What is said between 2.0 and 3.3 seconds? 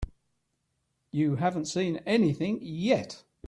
anything yet.